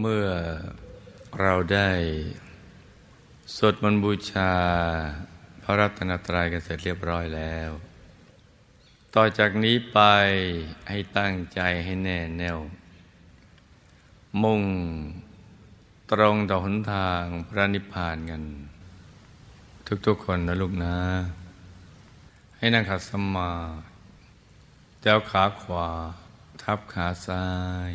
[0.00, 0.28] เมื่อ
[1.40, 1.90] เราได้
[3.56, 4.52] สวดมนต์บูชา
[5.62, 7.70] พระรัตนตรัยกันเสร็จเรียบร้อยแล้ว
[9.14, 10.00] ต่อจากนี้ไป
[10.88, 12.58] ให้ตั้งใจให้แน่แน่ว
[14.42, 14.62] มุ่ง
[16.12, 18.42] ตรงต่อหนทางพระนิพพานกัน
[20.06, 20.96] ทุกๆคนนะลูกนะ
[22.56, 23.50] ให้นั่งขัดสมา
[25.02, 25.88] เจ้าขาขวา
[26.62, 27.46] ทับขาซ้า
[27.92, 27.94] ย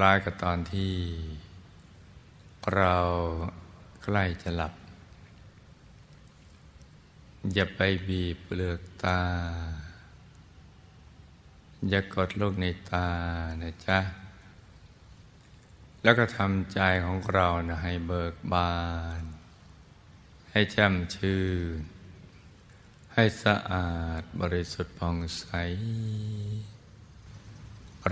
[0.00, 0.94] ล้ายกับตอนที่
[2.74, 2.96] เรา
[4.02, 4.72] ใกล้จะหลับ
[7.52, 9.20] อย่าไปบีบเปลือกตา
[11.88, 13.08] อย่ากดลูกในตา
[13.62, 13.98] นะจ๊ะ
[16.02, 18.76] แล้วก็ทำใจของเรานะให้เบิกบา
[19.20, 19.22] น
[20.50, 21.42] ให้แจ่มชื่
[21.78, 21.80] น
[23.14, 23.90] ให้สะอา
[24.20, 25.44] ดบริสุทธิ์ผ่องใส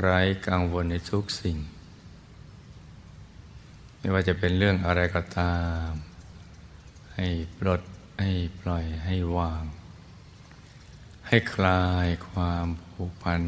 [0.01, 1.59] ไร้กังวลในทุกสิ่ง
[4.05, 5.89] ไม่ว่าจะเป็นเรื่องอะไรก็ตาม
[7.15, 7.27] ให้
[7.59, 7.83] ปลด
[8.21, 9.65] ให้ปล่อยให้วาง
[11.29, 13.43] ให้คลายความผูกพัน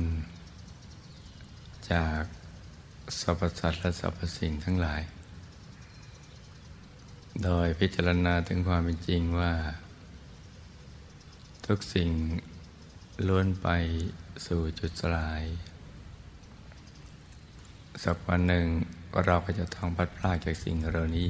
[1.92, 2.22] จาก
[3.18, 5.02] สรรพสัตว์และสรรพสิ่งทั้งหลาย
[7.44, 9.54] โดยพิจารณาถึงความเป็นจริงว่า
[11.66, 12.10] ทุกสิ่ง
[13.28, 13.68] ล้วนไป
[14.46, 15.42] สู่จุดสลาย
[18.04, 18.68] สักวันหนึ่ง
[19.24, 21.28] เราก็จะต้องพัดพลาดจากสิ่งเหล่านี้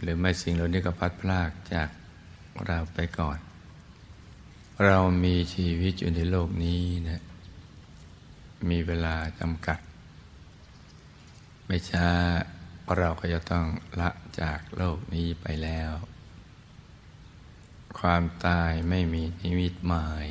[0.00, 1.88] หรือไม่สิ่งเหล่านี้ก็พัดพลากจาก
[2.66, 3.38] เราไปก่อน
[4.84, 7.22] เรามีชีวิตอยู่ในโลกนี้นะ
[8.70, 9.78] มีเวลาจำกัด
[11.66, 12.08] ไม่ช้า
[12.96, 13.66] เราก็จะต้อง
[14.00, 15.92] ละจากโลกนี้ไปแล้ว
[17.98, 20.28] ความตายไม่มีนิมิตหมาย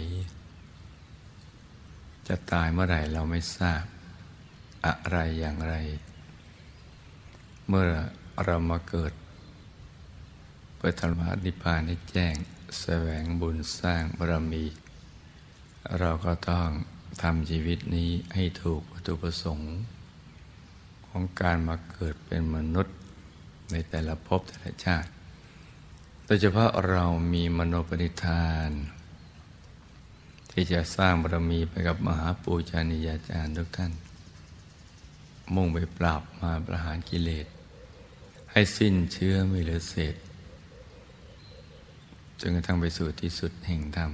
[2.33, 3.83] จะตายเมื่อไหร่เราไม่ทราบ
[4.85, 5.75] อะไรอย่างไร
[7.67, 7.85] เมื่อ
[8.45, 9.13] เรามาเกิด
[10.75, 12.35] เพื่อธรรมะนิพพานให้แจ้ง
[12.79, 14.65] แสวงบุญสร้างบารมี
[15.99, 16.67] เราก็ต้อง
[17.21, 19.73] ทำชีวิตนี้ให้ถูกวัตถุประสงค์
[21.07, 22.95] ของการมาเกิดเป็นมนุษย์
[23.71, 25.09] ในแต่ละภพแต่ละชาติ
[26.25, 27.03] โดยเฉพาะเรา
[27.33, 28.71] มีมโนปณิธาน
[30.51, 33.91] ที่จะสร้างบารมีไปกับมหาปูชนียาจารย์ทุกท่าน
[35.55, 37.47] มุ่งไปปราบมาประหารกิเลส
[38.51, 40.15] ให้สิ้นเชื้อไม่เหลือเศษ
[42.39, 44.11] จนกระทั่งไปสู่ที่สุดแห่งธรรม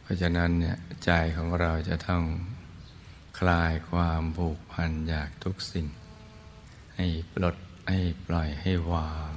[0.00, 2.22] เพราะฉะนั้นเนี่ยใจของเราจะต้อง
[3.38, 5.86] คลายความผูกพันอยากทุกสิ่ง
[6.96, 7.56] ให้ปลด
[7.88, 9.32] ให้ปล่อยให้วาง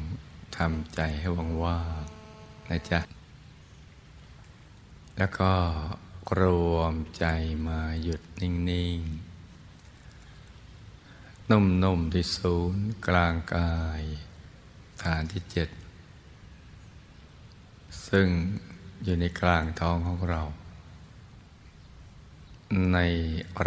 [0.58, 2.04] ทำใจให้ว่างว่าง
[2.70, 3.19] นะจ๊ะ
[5.20, 5.54] แล้วก็
[6.40, 6.42] ร
[6.76, 7.26] วมใจ
[7.68, 8.54] มาหยุดนิ่
[8.98, 9.00] ง
[10.66, 14.02] ๆ นุ่ม ๆ ที่ศูนย์กลางกาย
[15.04, 15.70] ฐานที่เจ็ด
[18.08, 18.28] ซึ่ง
[19.04, 20.42] อยู่ในกลางท้องของเรา
[22.94, 22.98] ใน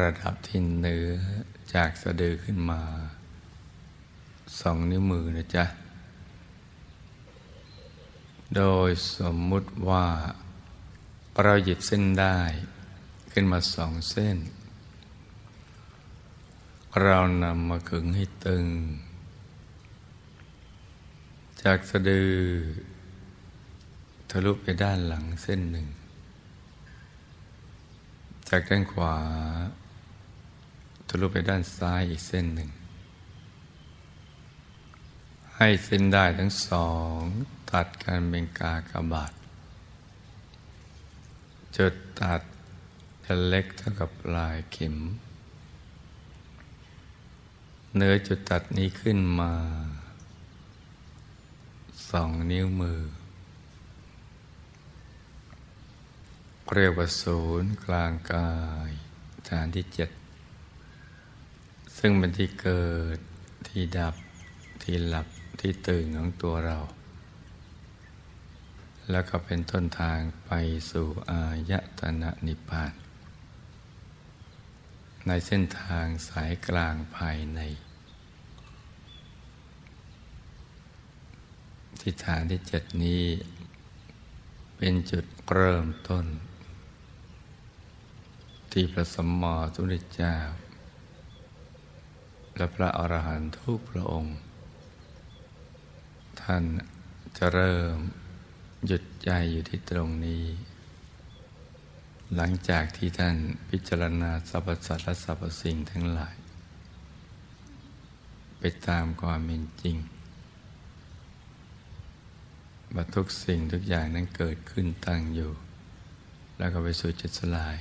[0.00, 1.08] ระดับที่เนื้อ
[1.74, 2.82] จากสะดือขึ้นมา
[4.60, 5.64] สองนิ้วมือนะจ๊ะ
[8.56, 10.06] โดยสมมุติว่า
[11.40, 12.38] เราหยิบเส้นได้
[13.32, 14.36] ขึ้นมาสองเส้น
[17.02, 18.66] เรานำมาขึงให้ตึง
[21.62, 22.32] จากสะดือ
[24.30, 25.86] ทะลุไปด้านหลังเส้นหนึ่ง
[28.48, 29.16] จากด้านขวา
[31.08, 32.70] ทะลุไปด้านซ้ายอีกเส้นหนึ่ง
[35.56, 37.18] ให้เส้นได้ทั้งสอง
[37.70, 39.32] ตัดกันเป็นกากบาท
[41.76, 42.42] จุดตัด
[43.24, 44.96] จะเล็กเท่ากับลายเข็ม
[47.96, 49.52] เนื้อจุดตัดนี้ขึ้นมา
[52.10, 53.00] สองนิ้วมือ
[56.74, 58.52] เรียกว่าศูนย์กลางกา
[58.88, 58.90] ย
[59.48, 60.10] ฐานที่เจ็ด
[61.98, 62.86] ซึ่งเป็นที่เกิ
[63.16, 63.18] ด
[63.68, 64.14] ที่ดับ
[64.82, 65.26] ที่หลับ
[65.60, 66.78] ที่ตื่นของตัวเรา
[69.10, 70.52] แล้วก็เป็นต้นทางไป
[70.90, 72.92] สู่อายตนะนิพพาน
[75.26, 77.60] ในเส้นทางสายกลางภายใน
[82.00, 83.24] ที่ฐานที่เจ็ดนี้
[84.76, 86.26] เป็นจุดเริ่มต้น
[88.72, 90.36] ที่พระสัมมาสัมพุทธเจ้า
[92.56, 94.36] และพระอรหันตุกพระองค์
[96.40, 96.64] ท่าน
[97.36, 97.96] จะเริ่ม
[98.86, 100.44] หยุดใจอยู่ที่ตรงนี้
[102.36, 103.36] หลังจากที่ท่าน
[103.70, 106.36] พิจารณาสรรพสัตว์และสรรพสิ่งทั้งหลาย
[108.58, 109.96] ไปตามความเป็นจริง
[112.94, 115.50] ว่าทุกสิ่งทุกอย่างนั้นเกิดขึ้นตั้งอยู่
[116.58, 117.76] แล้วก็ไปสู่จุดสลาย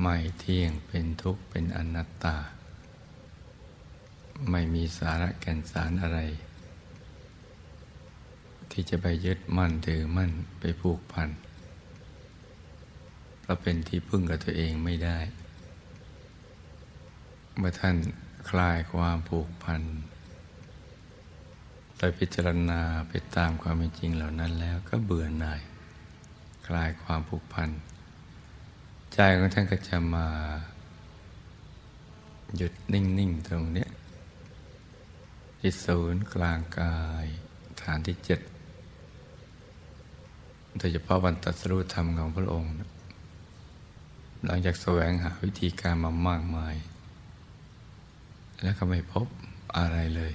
[0.00, 2.36] ไม่เที่ยงเป็นทุกข์เป็นอนัตตา
[4.50, 6.18] ไม่มีสาระแก่นสารอะไร
[8.72, 10.30] ที่จะไปยึดมั่นถือมั่น
[10.60, 11.28] ไปผูกพัน
[13.40, 15.18] เพราะเป็นที่พึ่งกับตัวเองไม่ได้
[17.56, 17.96] เมื่อท่าน
[18.50, 19.82] คลายความผูกพัน
[21.96, 25.60] ไปพิจารณาไปตามความเป็นจริงเหล่านั้นแล้วก็เบื่อหน่าย
[26.66, 27.70] คลายความผูกพัน
[29.14, 30.28] ใจของท่านก็จะมา
[32.56, 33.86] หยุดนิ่ง ๆ ตรงนี้
[35.58, 37.26] ที่ศูนย์กลางกาย
[37.82, 38.40] ฐานที่เจ็ด
[40.78, 42.72] โดยเฉพาะวันตัดสรุธรรมของพระองค์
[44.46, 46.74] หลังจากแสวงหาวิธีการมามากมาย
[48.62, 49.26] แล้วก็ไม่พบ
[49.76, 50.32] อะไรเลย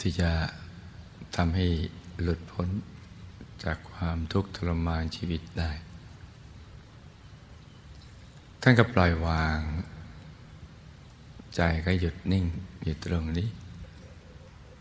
[0.00, 0.30] ที่จะ
[1.36, 1.66] ทำให้
[2.22, 2.68] หลุดพ้น
[3.64, 5.70] จากความทุกข์ทรมานชีวิตได้
[8.62, 9.58] ท่านก็ปล่อยวาง
[11.56, 12.46] ใจก็หยุดนิ่ง
[12.82, 13.48] อยู่ตรงนี้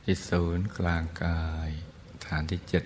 [0.03, 1.69] ที่ศูนย์กลางกาย
[2.25, 2.83] ฐานที่เจ็ด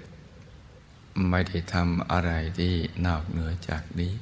[1.29, 2.73] ไม่ได้ทำอะไรที่
[3.05, 4.13] นอกเหนือจากนี้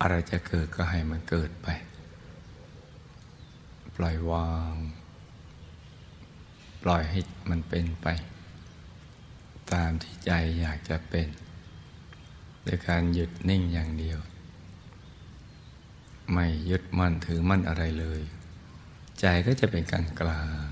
[0.00, 1.68] อะไรจะเกิดก็ให้มันเกิดไป
[3.96, 4.74] ปล่อยวาง
[6.82, 7.20] ปล่อยให้
[7.50, 8.06] มันเป็นไป
[9.72, 11.28] ตามที่ใจอยากจะเป็น
[12.62, 14.18] โดยการหยุดนิ่งอย่างเดียว
[16.32, 18.20] ไม่ยึดมั่นถือมั่นอะไรเลย
[19.20, 20.68] ใจก็จะเป็นกลางกลาง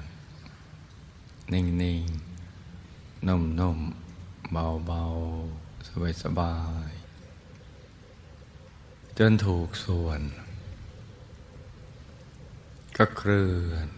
[1.52, 1.64] นิ่
[2.00, 4.07] งๆนุ่มๆ
[4.52, 6.56] เบาๆ สบา
[6.88, 10.20] ยๆจนถูกส่วน
[12.96, 13.88] ก็เคลื่อน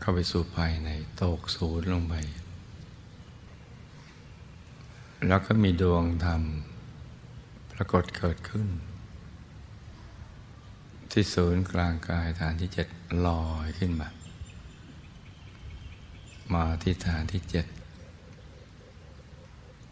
[0.00, 0.88] เข้าไปสู่ภายใน
[1.22, 2.14] ตกศูนย์ลงไป
[5.26, 6.42] แล้วก็มีดวงธรรม
[7.72, 8.68] ปรากฏเกิดขึ้น
[11.10, 12.88] ที่ศูนย์กลางกายฐานที่เจ็ด
[13.26, 14.08] ลอยขึ้นมา
[16.54, 17.66] มาที่ฐานที่เจ็ด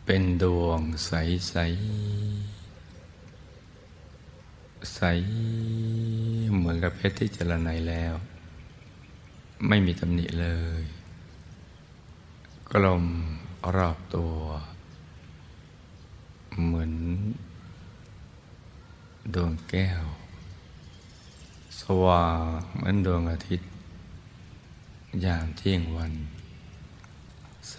[0.05, 1.13] เป็นดวงใส
[1.49, 1.55] ใส
[4.95, 5.01] ใส
[6.55, 8.15] เหมือนกับเพชรที่เจรไนแล้ว
[9.69, 10.49] ไม่มีตำหนิเล
[10.81, 10.83] ย
[12.73, 13.05] กลม
[13.77, 14.37] รอบตัว
[16.63, 16.93] เหมือน
[19.35, 20.05] ดวงแก้ว
[21.81, 22.43] สว่าง
[22.75, 23.69] เหมือนดวงอาทิตย์
[25.25, 26.13] ยามเที่ยงวัน
[27.71, 27.79] ใส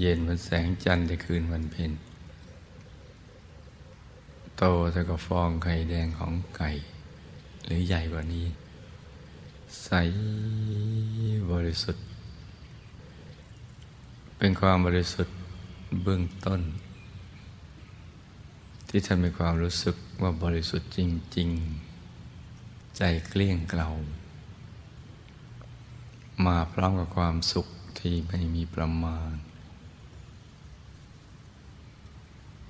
[0.00, 1.92] เย็นเหมือนแสงจันทร์ในคืนวันเพ็ญ
[4.56, 6.70] โตเท่ากับฟองไข่แดงของไก่
[7.64, 8.46] หรือใหญ่กว่านี้
[9.84, 9.90] ใส
[11.52, 12.04] บริสุทธิ์
[14.38, 15.36] เป็นความบริสุทธิ์
[16.02, 16.60] เบื้องต้น
[18.88, 20.98] ที่ท่านมีความรู้สึกว่าบริสุทธิ์จ
[21.36, 21.48] ริง
[22.22, 23.88] ๆ ใจเกลี้ยงเกลา
[26.46, 27.66] มาพร้อมกับความสุข
[27.98, 29.32] ที่ไม่มีประมาณ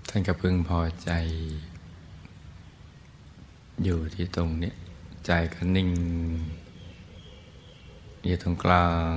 [0.08, 1.10] ท่านก็พึงพอใจ
[3.84, 4.72] อยู่ที่ตรงนี้
[5.26, 5.90] ใจก็นิ่ง
[8.24, 9.14] อยู่ตรงกลาง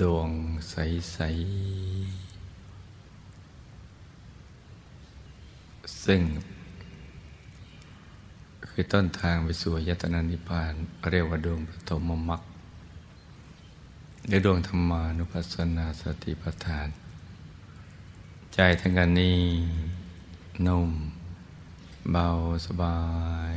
[0.00, 0.30] ดวง
[0.70, 2.26] ใส ๆ
[6.04, 6.22] ซึ่ง
[8.68, 10.72] คือต้นทางไปสู่ยตนานิพพาน
[11.10, 12.42] เรียกว่าดวงปฐมมรรค
[14.28, 16.88] ในดวงธรรมานุปัสสนาสติปัฏฐาน
[18.54, 19.62] ใจทั้งกันนิ่ง
[20.66, 20.90] นุ่ม
[22.10, 22.28] เบา
[22.66, 22.98] สบา
[23.54, 23.56] ย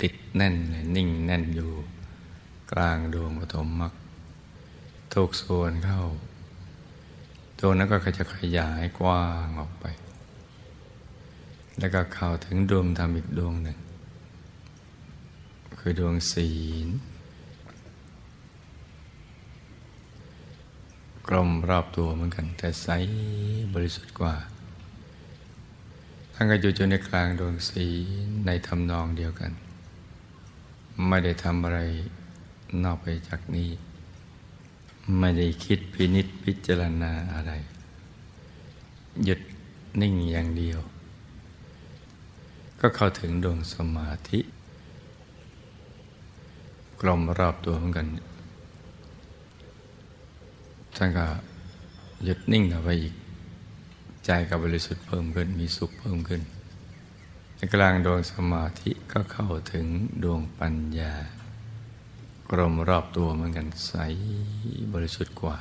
[0.00, 1.70] ติดแน่นเลยนิ่งแน่นอยู่
[2.72, 3.92] กลางดวงปฐมมรรค
[5.14, 6.02] ทุกส่วนเข้า
[7.58, 9.86] ดวงนั้นก็จะขยายกว้างออกไป
[11.78, 13.78] แล้วก็เข้าถึงดวงธรรมอีกดวงหนึ่ง
[15.82, 16.50] คือดวงศี
[16.86, 16.88] ล
[21.28, 22.88] กลมรอบตัวเหมือนกัน แต่ใส
[23.74, 24.34] บริสุทธิ์กว่า
[26.34, 27.86] ท่านก็อยู่อยู่ในกลางดวงศี
[28.24, 29.52] ลในทำนองเดียวกัน
[31.08, 31.80] ไม่ได้ทำอะไร
[32.84, 33.70] นอกไปจากนี้
[35.18, 37.52] ไม่ได้คิดพินิษพิจารณาอะไร
[39.24, 39.40] หยุด
[40.00, 40.80] นิ่งอย่างเดียว
[42.80, 44.40] ก็เข้าถึงดวงสมาธิ
[47.00, 48.06] กลมรอบตัวเหมือนกัน
[50.96, 51.26] ท่านก็
[52.24, 53.14] หยุดนิ่งเอาไปอีก
[54.26, 56.42] ใจกับบริสุทธิ์เพิ่มขึ้น มีสุขเพิ่มขึ้น
[57.56, 59.86] ในกลางดวงสมาธิก็เข้าถึง
[60.22, 61.14] ดวงปัญญา
[62.50, 63.92] กลมรอบตัวเหมือนกันใส
[64.92, 65.56] บริสุทธิ์กว่า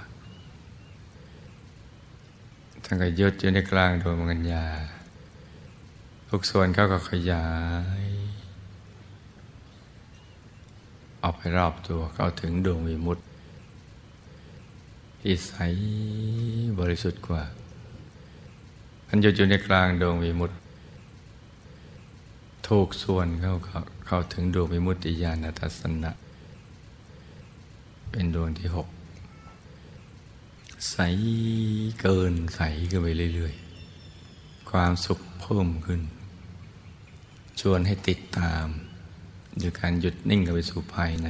[2.84, 4.66] ท่านก็ยึดอยู่ในกลางดวงปัญญา
[6.30, 7.48] ทุกส่วนเขาก็ขยา
[8.02, 8.09] ย
[11.24, 13.24] ออกไปรอบตัวเข้าถึงดวงวิมุตติ
[15.22, 15.54] ที่ใส
[16.80, 17.44] บริสุทธิ์กว่า
[19.08, 20.56] อันอยู่อยู่ในกลางดวงวิมุตติ
[22.68, 23.56] ถูกส่วนเข้า
[24.06, 26.12] เข้าถึงดวงวิมุตติญาณทัศนะ
[28.12, 28.88] เป็นดวงที่หก
[30.92, 30.98] ใส
[32.02, 36.02] เกินใสขึ้นไปเรื่อยๆ ความสุขเพิ่มขึ้น
[37.60, 38.68] ชวนให้ติดตาม
[39.60, 41.28] โดยการหยุดนิ่งเข้าไปสู่ภายใน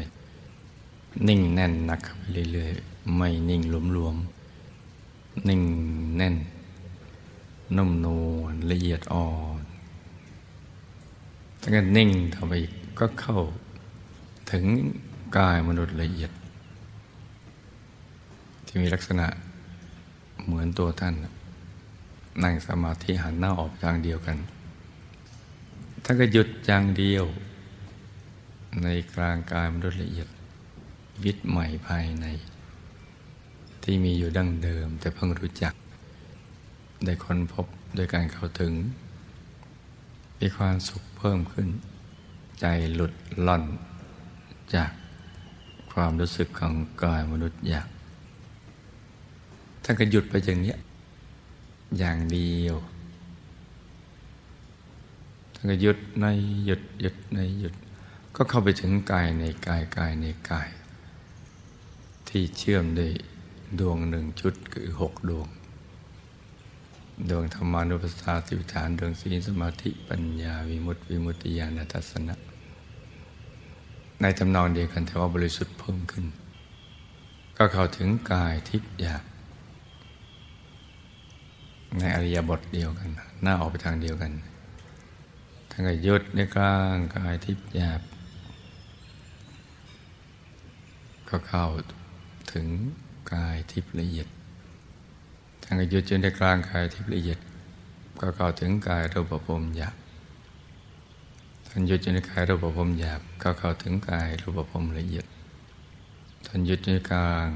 [1.28, 5.62] นิ่งแน่นหนักเข้าไปเรื่อยๆ ไม่นิ่งหลวมๆ นิ่ง
[6.18, 6.36] แน่น
[7.78, 8.08] นุ่มน
[8.38, 9.28] วลละเอียดอ่อ
[9.60, 9.62] น
[11.62, 12.70] ถ้าเกิดนิ่งทำไปก
[13.00, 13.40] ก็เข้า
[14.52, 14.66] ถึง
[15.38, 16.32] กายมนุษย์ละเอียด
[18.66, 19.28] ที่มีลักษณะ
[20.46, 21.14] เหมือนตัวท่าน
[22.44, 24.38] นั่งสมาธิหันหน้าออกทางเดียวกัน
[26.04, 27.26] ถ้าก็หยุดอย่างเดียว
[28.84, 30.28] ในกลางกายมนุษย์ละเอียด
[31.24, 32.26] วิตใหม่ภายใน
[33.84, 35.74] ที่มีอยู่ดั้งเดิม แต่เพิ่งรู้จัก
[37.06, 38.74] ได้ค้นพบโดยการเข้าถึง
[40.40, 41.68] มีความสุขเพิ่มขึ้น
[42.60, 43.14] ใจหลุด
[43.48, 43.64] ล่อน
[44.76, 44.92] จาก
[45.92, 46.74] ความรู้สึกของ
[47.04, 47.88] กายมนุษย์อยาก
[49.84, 50.76] ท่านก็หยุดไปอย่างนี้
[51.98, 52.76] อย่างเดียว
[55.54, 56.26] ท่านก็หยุดใน
[56.66, 57.76] หยุดหยุดในหยุด
[58.42, 60.70] ก็เข้าไปถึงกายในกายกายในกาย
[62.28, 63.12] ที่เชื่อมด้วย
[63.80, 65.48] ดวงหนึ่งชุดคือหกดวง
[67.30, 72.36] ดวงธรรมานุปัสสาสิวิฐานดวงศีลสมาธิปัญญาวิมุตติวิมุตติญาณทัศนะ
[74.22, 76.26] ในทำนองเดียวกันแต่ว่าบริสุทธิ์เพิ่มขึ้น
[77.58, 79.24] ก็เข้าถึงกายทิพย์อยาก
[81.98, 83.10] ในอริยบทเดียวกัน
[83.42, 84.32] หน้าออกไปทางเดียวกัน
[85.72, 88.02] ทั้งกยุดในกลางกายทิพย์หยาบ
[91.30, 91.66] ก็เข้า
[92.54, 92.68] ถึง
[93.34, 94.28] กายทิพย์ละเอียด
[95.64, 97.40] ท่านก็หยุดจนในกลางกายที่ละเอียด
[98.22, 99.96] ก็เข้าถึงกายรูปภพหยาบ
[101.68, 105.26] ท่านหยุดจนในกายรูปภพหยาบก็เข้าถึงกายรูปภพละเอียด
[106.46, 107.48] ท่านหยุดในกลาง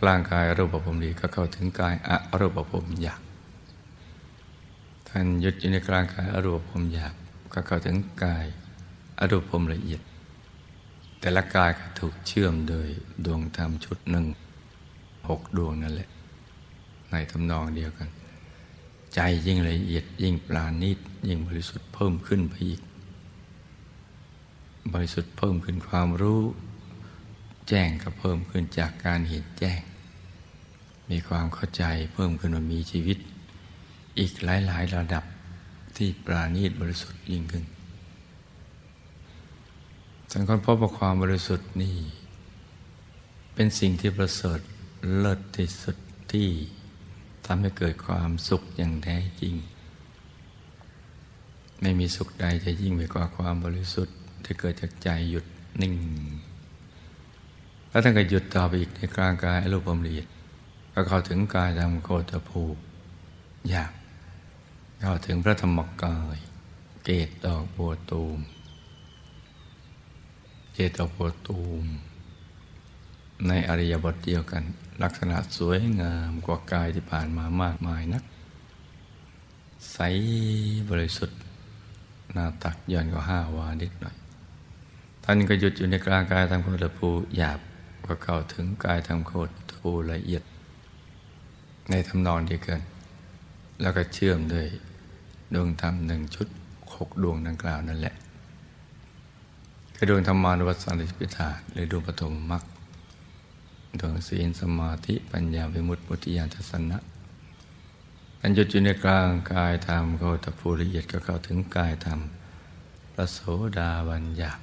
[0.00, 2.10] กลางกายรูปภพดีก็เข้าถึงกายอ
[2.40, 3.20] รูปภพหยาบ
[5.08, 7.14] ท่านหยุดอยู่ในกลางกายอรูปภพหยาบ
[7.52, 8.46] ก็เข้าถึงกาย
[9.18, 10.00] อรูปภพละเอียด
[11.20, 12.88] แต่ละกายก็ถูกเชื่อมโดย
[13.26, 14.26] ดวงธรรมชุดหนึ่ง
[15.28, 16.08] หกดวงนั่นแหละ
[17.10, 18.08] ในทำนองเดียวกัน
[19.14, 20.98] ใจยิ่งละเอียดยิ่งปราณีต
[21.28, 22.80] ยิ่งบริสุทธิ์เพิ่มขึ้นไปอีก
[24.92, 26.42] บริสุทธิ์เพิ่มขึ้นความรู้
[27.68, 29.80] แจ้งก็เพิ่มขึ้นจากการเห็นแจ้ง
[31.10, 31.84] มีความเข้าใจ
[32.14, 33.18] เพิ่มขึ้นว่ามีชีวิต
[34.18, 35.24] อีกหลายๆระดับ
[35.96, 37.64] ที่ปราณีตบริสุทธิ์ยิ่งขึ้น
[40.32, 41.96] สังคนพบว่าความบริสุทธิ์นี่
[43.54, 44.60] เป็นสิ่งที่ประเสริฐ
[45.18, 45.96] เลิศที่สุด
[46.32, 46.48] ที่
[47.46, 49.54] ทำให้เกิดความสุขอย่างแท้จริง
[51.80, 55.44] ไม่มีสุขใดจะยิ่งไปกว่าความบริสุทธิ์ที่เกิดจากใจหยุด
[55.82, 55.94] นิ่ง
[57.90, 60.26] แล้วท่านก็หยุดต่อไปอีกในกลางกายอรูปละเอีด
[60.94, 62.62] ก็เข้าถึงกายธรรมโคตภู
[63.70, 63.92] อยาก
[65.02, 66.36] เข้าถึงพระธรรมกาย
[67.04, 68.40] เกตดอกบัวตูม
[70.88, 71.86] ตดอกบัวตูม
[73.48, 74.62] ในอริยบทเดียวกัน
[75.02, 78.24] ลักษณะสวยงามกว่ากายที่ผ่านมามากมายนัก
[79.92, 79.98] ใส
[80.90, 81.40] บริสุทธิ์
[82.32, 84.16] หน้าตักย่อนกว่าห้าวานิดหน่อย
[85.24, 87.60] ท่านก็หยุดอยู่ในกลางกายทางโคตรภูหยาบ
[88.06, 90.42] ก็เข้าถึงกายทางโคตรภูละเอียด
[91.90, 92.80] ในทำนองเดียวกัน
[93.80, 94.66] แล้วก็เชื่อมด้วย
[95.54, 96.48] ดวงธรรมหนึ่งชุด
[96.94, 98.14] หกดวงดังกล่าวนั่นแหละ
[100.02, 102.62] คือดวงธรรมานุวัตสันติปิธาหรือดวงปฐมมรรค
[104.00, 106.98] ดวงศีลสมาธิปัญญาวิมุตติมุติญาณทัศนะ
[108.40, 112.20] อันหยุดอยู่ในกลางกายธรรมโคตภูละเอียดก็เข้าถึงกายธรรม
[113.12, 113.38] พระโส
[113.78, 114.62] ดาบัญญัติ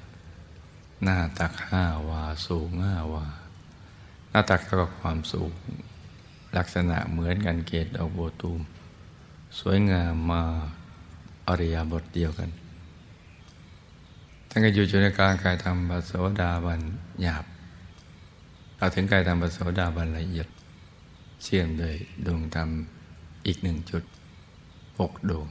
[1.02, 3.26] หน้าตักห้าวาสูงห้าวา
[4.30, 5.50] หน้าตักเท่ากับความสูง
[6.56, 8.60] ลักษณะเหมือนกันเกตอโบตูม
[9.58, 10.42] สวยงามมา
[11.48, 12.50] อริยบทเดียวกัน
[14.50, 16.80] ทั้งก็อยู่ในกลางกายธรรมพระโสดาบัน
[17.22, 17.44] หยาบ
[18.76, 20.48] เอาถึงกายธรรมพระโสดาบันละเอียด
[21.42, 21.94] เชื่อมโดย
[22.26, 22.68] ดวงธรรม
[23.46, 24.02] อีกหนึ่งจุด
[24.98, 25.48] หกดวง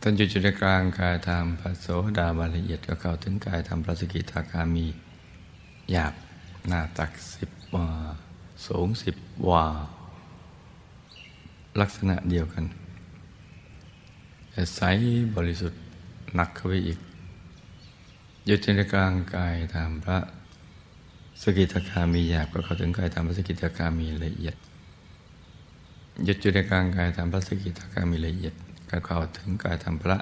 [0.00, 1.86] ท่านอยู่จุดกลางกายธรรมพระโส
[2.18, 4.86] ดาบันละเอียดก็เข้าถึงกายธรรมพระสกิทาคามี
[5.90, 6.14] หยาบ
[6.68, 7.88] หน้าตักสิบวา
[8.66, 9.16] สูงสิบ
[9.48, 9.66] วา
[11.80, 12.64] ลักษณะเดียวกัน
[14.50, 14.80] แต่ใส
[15.36, 15.81] บริสุทธิ์
[16.34, 16.98] หนักเข้าไปอีก
[18.46, 20.18] อยู่ในกลางกายธรรมพระ
[21.42, 24.56] สกิทาคามีหยาบก็เข้าถึงกายธรรมพระสกิทาคามีละเอียด
[26.24, 28.54] หยุดอยู่ในกลางกายธรรมพระสกิทาคามีละเอียด
[28.90, 30.18] ก็เข้าถึงกายธรรมพระ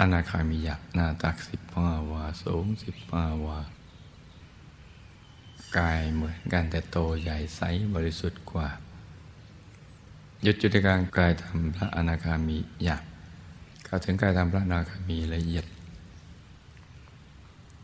[0.00, 3.60] อนาคามีหยาบหน้าตักสิบห้าวาสูงสิบห้าวา
[5.78, 7.60] กายเหมือนกันแต่โตใหญ่ใส
[7.94, 8.68] บริสุทธิ์กว่า
[10.42, 13.04] หยุดจุดกลางกายธรรมพระอนาคามีหยาบ
[13.84, 15.66] เข้าถึงกายธรรมพระนาคามีละเอียด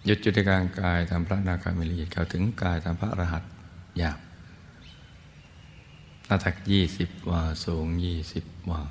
[0.04, 3.45] หยุดจุดกลางกายธรรมพระนาคามีละเอียดเข้าถึงกายธรรมพระอรหัต
[3.99, 4.19] หยาบ
[6.26, 8.83] หน้าตักยี่สิบวาสูงยี่สิบวา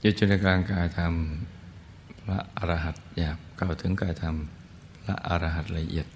[0.00, 1.14] หยุดจุดกลางกายธรรม
[2.24, 4.36] พระอรหัตหยาบเข้าถึงกายธรรม
[5.02, 6.06] พระอรหัตละเอียด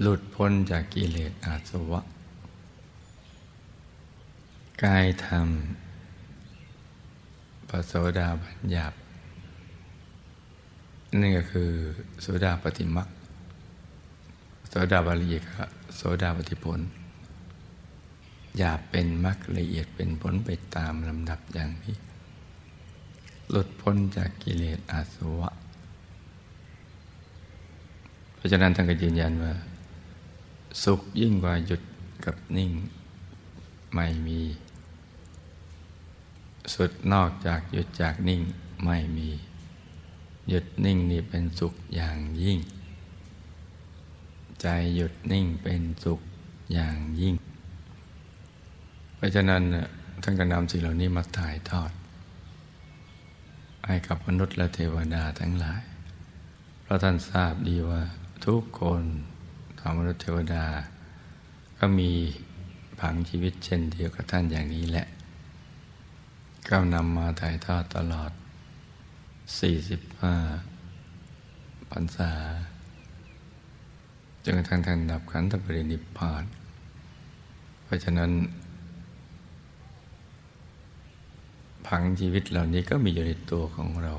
[0.00, 2.00] หลุดพ้นจากกิเลสอาสวะ
[4.84, 5.48] กายธรรม
[7.68, 8.96] ปโสดาบัญญัติ
[11.20, 11.70] นั่นก็คือ
[12.20, 13.08] โสดาปฏิมัก
[14.68, 15.66] โสดาบาลีกะ
[15.96, 16.80] โสดาปฏิผล
[18.58, 21.96] อย่าเป็นมักละเอียดเป็นผลไปตามลำดับอย่างนี้
[23.50, 25.50] หลุดพ้นจากกิเลสอาสวะ
[28.34, 29.52] เพราะฉะนั้นท่านก็ยืนยันว่า
[30.82, 31.82] สุขยิ่งกว่าหยุด
[32.24, 32.70] กับนิ่ง
[33.94, 34.40] ไม่มี
[36.74, 38.40] สุดนอกจากหยุดจากนิ่ง
[38.84, 39.30] ไม่มี
[40.48, 42.58] หยุดนิ่งนี่เป็นสุขอย่างยิ่ง
[44.60, 46.20] ใจหยุดนิ่งเป็นสุข
[46.72, 47.34] อย่างยิ่ง
[49.16, 49.62] เพราะฉะนั้น
[50.22, 51.92] ท่านก็นำสิ่งเหล่านี้มาถ่ายทอด
[53.86, 55.82] ให้กับมนุษย์และเทวดาทั้งหลาย
[56.82, 58.02] เพราะท่านทราบดีว่า
[58.46, 59.02] ทุกคน
[59.78, 60.64] ทางมนุษย์เทวดา
[61.78, 62.10] ก็มี
[63.00, 65.06] ผังชีวิตเช่นเดียวกับท่านอย่างนี้แหละ
[66.68, 68.30] ก็นำมาถ่ายทอดตลอด
[69.50, 72.32] 45พรรษา
[74.44, 76.44] จนกระทั่งท่านดับขันธปรินิพพาน
[77.84, 78.30] เพราะฉะนั้น
[81.86, 84.14] ผังชีวิตเหล่านี้ก็มีอยู่ในตัวของเรา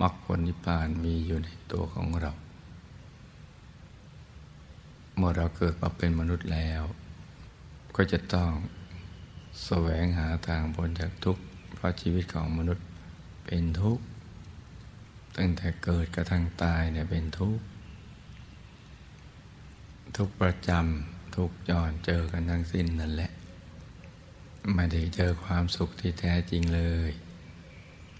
[0.00, 2.32] มรรคผลนิพพานมีอยู่ในตัวของเรา
[5.16, 6.82] เมื่อเราเกิดมาเป็นมนุษย์แล้ว
[7.96, 8.50] ก็จะต้อง
[9.62, 11.42] แสวงหาทางพ้นจากทุกข์
[11.74, 12.84] เพราะชีวิตของมนุษย์
[13.44, 14.04] เป็นทุกข์
[15.36, 17.64] ตั้งแต่เกิดกระทั่งตายเนี่ยเป็นทุกข์
[20.16, 23.30] ทุกประจำทุกจอนเจอกันทั้งสิ้นนั่นแหละ
[24.74, 27.10] ไม่ได้เจอความสุขที่แท้จริงเลย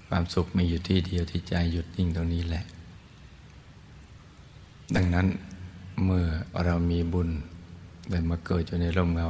[0.09, 2.65] ความสุขมีอยู่ที่เดียวที่ใจหยุดนิ่งตรงนี้แหละ
[4.95, 5.27] ดังนั้น
[6.05, 6.27] เมื่อ
[6.65, 7.29] เรามีบุญ
[8.11, 9.29] ได้มาเกิดอยู่ในร่มเงา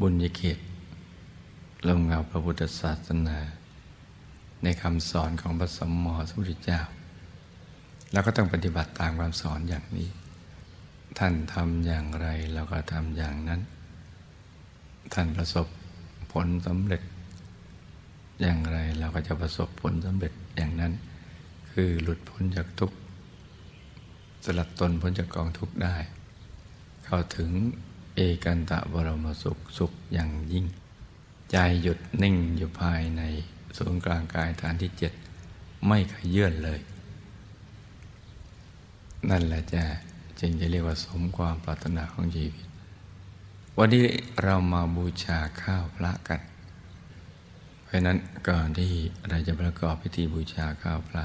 [0.00, 0.58] บุญยเขต
[1.86, 3.38] ร่มเงาพระพุทธศาสนา
[4.62, 6.80] ในคำสอนของพระสมมอสมุทรเจ้า
[8.12, 10.08] แล้วก็ต้องปฏิบัติตามคำสอนอย่างนี้
[11.18, 13.60] ท่านทำอย่างไรเราก็ทำอย่างนั้น
[15.14, 15.66] ท่านประสบ
[16.32, 17.02] ผลสำเร็จ
[18.40, 20.92] อย่างไรเราก็จะประสบผลสำเร็จอย่างนั้น
[21.70, 22.96] คือหลุดพ้นจากทุกข์
[24.44, 25.96] สลัดตนพ้นจากกองทุกข์ได้
[27.04, 27.50] เข้าถึง
[28.14, 30.66] เอกันตะบรมสุขสุขอย่างยิ่ง
[31.56, 33.22] ใจหยุดนิ่งอยู่ภายใน
[33.76, 35.12] ศูนย์กลางกายฐานที่เจ็ด
[35.86, 36.80] ไม่ขยื่นเลย
[39.30, 39.82] นั่นแหละจะ
[40.40, 42.66] จึงจะเรียกว่าสมความปรารถนาของชีวิต
[43.78, 44.02] วันนี้
[44.42, 46.40] เรามาบูชาข้าวพระกัน
[47.82, 48.92] เพราะนั้นก่อนที่
[49.28, 51.24] เราจะประกอบพิธีบูชาข้าวพระ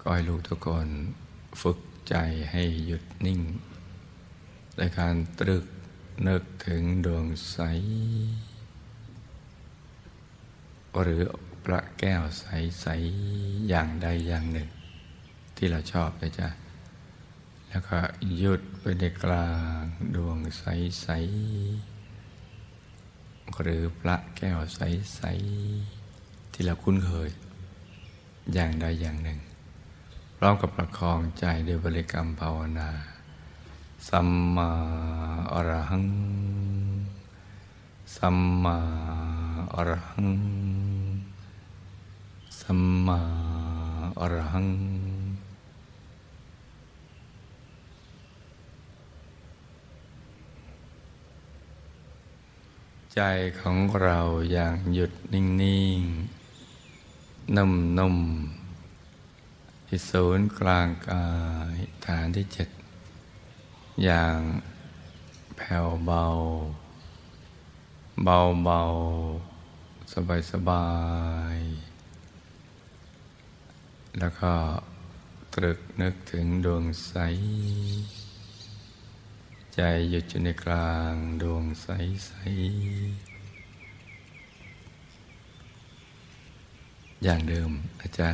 [0.00, 0.88] ก็ให้ลูกทุกคน
[1.62, 2.14] ฝึกใจ
[2.52, 3.40] ให้หยุดนิ่ง
[4.76, 5.64] ในการตรึก
[6.26, 7.58] นึกถึงดวงใส
[11.02, 11.22] หรือ
[11.64, 12.86] พระแก้วใส
[13.26, 14.68] ๆ อย่างใดอย่างหนึ่ง
[15.56, 16.48] ที่เราชอบเลยจ้ะ
[17.68, 17.98] แล้วก็
[18.36, 19.48] หยุดไปในกลา
[19.80, 19.82] ง
[20.14, 21.14] ดวงใส ๆ
[23.62, 25.20] หรือพระแก้วใส
[25.88, 27.30] ๆ ที่เราคุ้นเคย
[28.52, 29.38] อย่างใดอย่างหนึ่ง
[30.36, 32.90] พร้อมกับประคองใจด้วยบริกรรมภาวนา
[34.08, 34.70] สัมมา
[35.52, 36.06] อรหัง
[38.16, 38.78] สัมมา
[39.74, 40.26] อรหัง
[42.72, 43.20] สัมมา
[44.20, 44.68] อรหัง
[53.14, 53.20] ใจ
[53.60, 54.18] ของเรา
[54.52, 55.44] อย่างหยุดนิ่
[55.98, 56.00] ง
[56.76, 58.16] ๆ นุ่ม
[59.02, 61.26] ๆ ที่ศูนย์กลางกา
[61.74, 62.68] ยฐานที่เจ็ด
[64.04, 64.38] อย่าง
[65.56, 66.24] แผ่วเบา
[68.24, 68.80] เบา เบา
[70.12, 70.86] สบาย สบา
[71.56, 71.58] ย
[74.18, 74.52] แล้วก็
[75.54, 77.14] ตรึกนึกถึงดวงใส
[79.74, 82.40] ใจหยุดอยู่ในกลางดวงใสๆ
[87.24, 87.70] อย่างเดิม
[88.00, 88.30] นะจ๊ะ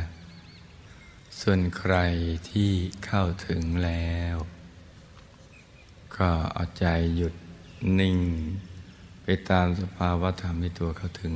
[1.41, 1.95] ส่วนใคร
[2.49, 2.71] ที่
[3.05, 4.35] เข้าถึงแล้ว
[6.17, 6.85] ก็เอาใจ
[7.15, 7.33] หยุด
[7.99, 8.17] นิ่ง
[9.23, 11.33] ไปตามสภาวะธรรมที่ตัวเข้าถึง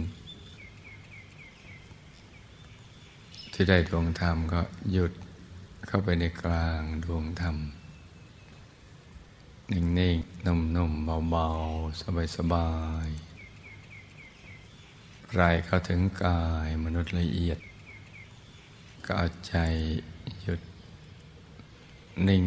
[3.53, 4.61] ที่ได้ดวงธรรมก็
[4.91, 5.11] หยุด
[5.87, 7.55] เข้าไปในกลางดวงธรรม
[9.71, 9.83] นิ่
[10.15, 12.03] งๆ นุ่มๆ เบาๆ
[12.37, 12.69] สบา
[13.05, 13.31] ยๆ
[15.35, 17.59] ไรเข้าถึงกายมนุษย์ละเอียด
[19.05, 19.55] ก็เอาใจ
[20.41, 20.61] หยุด
[22.27, 22.45] นิ่ง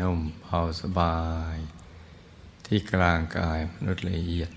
[0.00, 1.18] นุ่มเบาสบา
[1.54, 1.56] ย
[2.66, 4.50] ที่กลางกายมนุษย์ละเอียด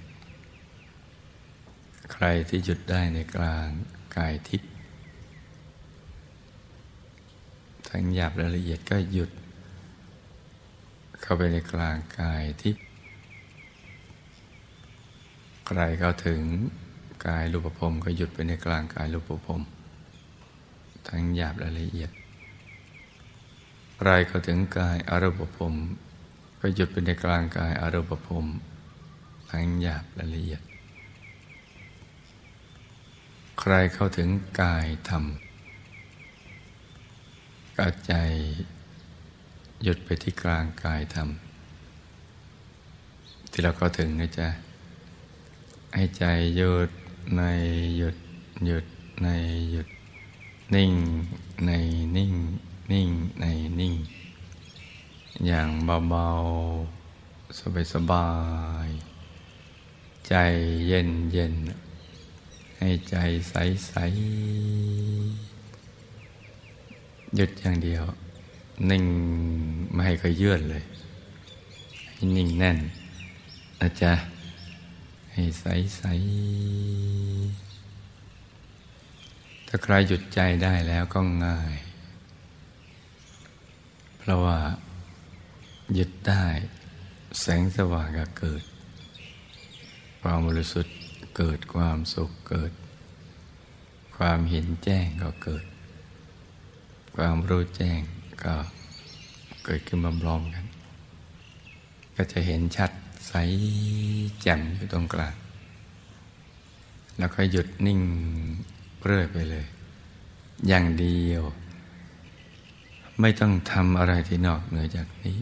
[2.11, 3.67] ใครที่หยุดได้ในกลาง
[4.15, 4.74] กายทิพย์
[7.89, 9.31] ทั้งหยาบและละเอียดก็หยุด
[11.21, 12.83] เข้าไปในกลางกายทิพย์
[15.67, 16.41] ใครเข้าถึง
[17.27, 19.61] กายรูปภพก็หยุดไปในกลางกายรูปภพ
[21.07, 22.11] ทั้งหยาบและละเอียด
[23.97, 25.73] ใครเข้าถึงกายอารูปภพ
[26.59, 28.45] ก็หยุดไปในกลางกายอารูปภพ
[29.51, 30.61] ทั้งหยาบและละเอียด
[33.59, 34.29] ใครเข้าถึง
[34.61, 35.23] กายธรรม
[37.77, 38.13] กาใจ
[39.83, 41.29] หยุดไปที่กลางกายธรรม
[43.51, 44.49] ที่เราก็ถึงนะจ๊ะ
[45.95, 46.23] ให้ใจ
[46.57, 46.89] หยุด
[47.37, 47.41] ใน
[47.97, 48.15] หยุด
[48.65, 48.85] หยุด
[49.23, 49.27] ใน
[49.71, 49.87] หยุด
[50.75, 50.93] นิ่ง
[51.65, 51.71] ใน
[52.15, 52.33] นิ่ง
[52.91, 53.09] นิ่ง
[53.39, 53.45] ใน
[53.79, 53.95] นิ่ง
[55.47, 55.69] อย่าง
[56.09, 58.29] เบาๆ สบายสบา
[58.87, 58.89] ย
[60.27, 60.33] ใจ
[60.87, 61.53] เย็นเย็น
[62.77, 63.15] ให้ใจ
[63.49, 63.53] ใส
[63.87, 63.93] ใส
[67.35, 68.03] หยุดอย่างเดียว
[68.89, 69.03] นิ่ง
[69.91, 70.83] ไม่ให้เคยเยื่อนเลย
[72.13, 72.77] ให้นิ่งแน่น
[73.79, 74.13] นะจ๊ะ
[75.33, 75.65] ให้ใส
[75.97, 76.01] ใส
[79.67, 81.75] ถ้าใครหยุดใจได้แล้วก็ง่าย
[84.19, 84.59] เพราะว่า
[85.93, 86.45] หยุดได้
[87.41, 88.63] แสงสว่างก็เกิด
[90.21, 90.95] ความบริสุทธิ์
[91.37, 92.71] เกิดความสุขเกิด
[94.17, 95.65] ความเห็นแจ้งก็เกิด
[97.15, 98.01] ความรู้แจ้ง
[98.43, 98.55] ก็
[99.65, 100.65] เกิดขึ้นบล้อมกัน
[102.15, 102.91] ก็จะเห็นชัด
[103.27, 103.33] ใส
[104.41, 105.35] แจ่มอยู่ตรงกลาง
[107.17, 108.01] แล้วก็หยุดนิ่ง
[109.03, 109.65] เรื่อยไปเลย
[110.67, 111.43] อย่างเดียว
[113.21, 115.37] ไม่ต้องทำอะไรที่นอกเหนือจากนี้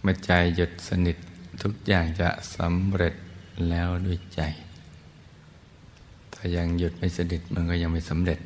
[0.00, 1.16] เมื่อใจหยุดสนิท
[1.62, 3.14] ทุกอย่างจะสำเร็จ
[3.68, 4.40] แล้วด้วยใจ
[6.34, 8.38] ถ้ายังหยุดไม่สนิทมันก็ยังไม่สำเร็จ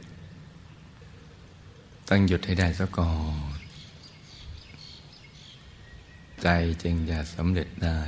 [2.13, 3.13] ต้องหยุดให้ได้ซะก่อ
[3.57, 3.59] น
[6.43, 6.49] ใจ
[6.83, 8.01] จึงจะสำเร็จได้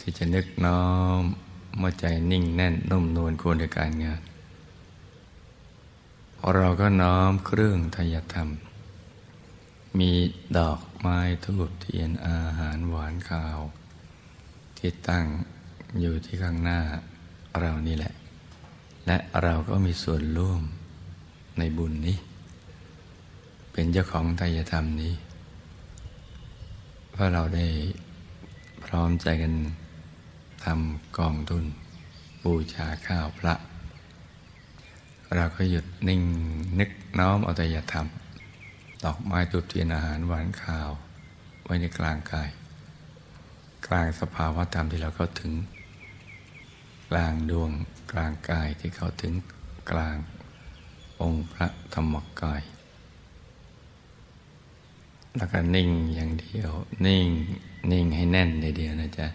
[0.00, 0.86] ที่จะนึกน้อ
[1.18, 1.20] ม
[1.78, 4.20] เมื่อใจนิ่งแน่นนุ่มนวลควรในการงาน
[6.54, 8.48] เราก็น้อมเครื่องทยธรรม
[9.98, 10.12] มี
[10.58, 13.58] ดอกไม้ทูบเทียนอาหารหวานข้าว
[14.78, 15.24] ที่ตั้ง
[16.00, 16.80] อยู่ที่ข้างหน้า
[17.60, 18.14] เรานี่แหละ
[19.06, 20.62] และเราก็มีส่วนร่วม
[21.58, 22.16] ในบุญนี้
[23.72, 25.14] เป็นเจ้าของไตยธรรมนี้
[27.10, 27.66] เพราะเราได้
[28.84, 29.54] พร้อมใจกัน
[30.64, 31.64] ทำกองทุน
[32.44, 33.54] บูชาข้าวพระ
[35.36, 36.22] เราก็หยุดนิ่ง
[36.78, 38.06] นึกน้อมเอาไตยธรรม
[39.04, 40.90] ดอกไม้ตุบเทียนอาหารหวานข้าว
[41.64, 42.48] ไว้ในกลางกาย
[43.86, 45.52] กลางสภาวะธรรมที่เราเข้าถึง
[47.08, 47.70] กลางดวง
[48.12, 49.32] กลางกายที่เขาถึง
[49.90, 50.16] กลาง
[51.20, 52.62] องค์พระธรรมกาย
[55.36, 56.70] แล้วก็นิ่งอย่างเดียว
[57.06, 57.28] นิ่ง
[57.90, 59.26] นิ่งให้แน่นในเดียวนะจ๊ะ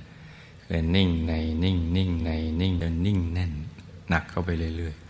[0.63, 2.31] คือนิ่งในนิ่งนิ่งใน
[2.61, 3.51] นิ่งเดินนิ่งแน่น
[4.09, 5.01] หนักเข้าไปเรื่อยๆ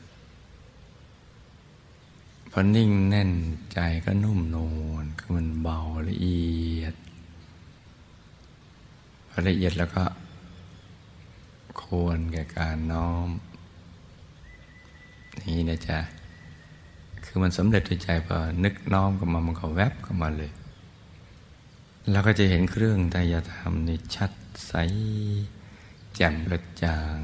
[2.52, 3.32] พอนิ่งแน่น
[3.74, 4.58] ใจก็นุ่มน
[4.91, 6.41] วลคือมันเบาละเอี
[6.82, 6.95] ยด
[9.30, 10.04] พอละเอียดแล้วก็
[11.84, 13.30] ควรแก่การน้อม
[15.41, 16.00] นี่นะจ๊ะ
[17.24, 20.52] คือมันสำเร็จในใจพอนึกน้อมกับมามันก็แวบเข้ามาเลย
[22.12, 24.32] แล้วก็จะเห็นเครื่องไตยธรรมนี่ชัด
[24.67, 24.74] ใส
[26.15, 27.17] แจ่มกระจ่าง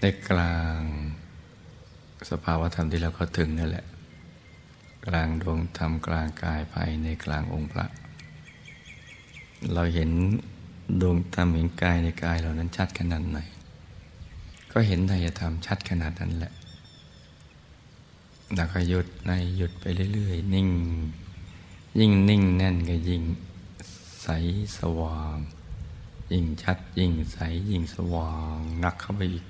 [0.00, 0.80] ในกลาง
[2.30, 3.86] สภาวะธรรมที่เราเข้าถึงนั่นแหละ
[5.06, 7.86] กลางดวงธรรมกลางกายภายในกลางองค์พระ
[9.72, 10.10] เราเห็น
[11.00, 13.38] ดวงธรรมเห็นกายในกายเหล่านั้นชัดขนาดไหน
[14.72, 16.52] ก็เห็นไตรธรรมชัดขนาดนั้นแหละ
[18.54, 20.68] แล้วก็หยุดในหยุดไปเรื่อยๆ นิ่ง
[21.98, 23.22] ยิ่งนิ่งแน่นก็ยิ่ง
[24.22, 24.28] ใส
[24.78, 25.36] สว่าง
[26.32, 27.38] ยิ่งชัด ยิ่งใส
[27.70, 29.46] ยิ่งสว่างนักเข้าไปอีก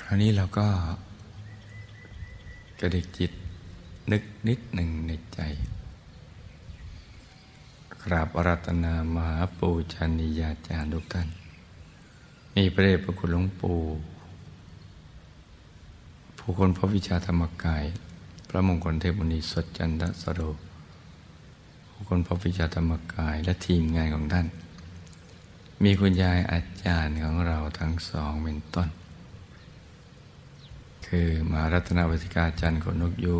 [0.00, 0.66] คราวนี้เราก็
[2.80, 3.32] กระดิกจิต
[4.12, 5.40] นึกนิดหนึ่งในใจ
[8.04, 11.28] กราบอารัตนามหาปูชนียาจารย์ทุกท่าน
[12.54, 13.78] มีพระเดชพระคุณหลวงปู่
[16.38, 17.84] ผู้คนพระวิชาธรรมกาย
[18.48, 20.40] พระมงคลเทพมุนีสดจันทสโร
[21.88, 24.46] ผู้คนพระวิชาธรรมกายและทีมงานของท่าน
[25.82, 28.88] มีคุณยายอาจารย์ของเราทั้งสองเป็นต้น
[31.06, 33.38] คือมารัตนวัติกาจันทร์ขนกยู